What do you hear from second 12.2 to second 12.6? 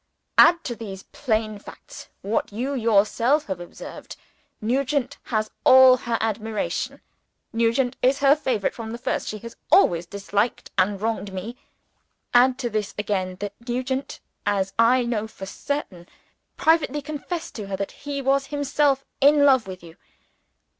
Add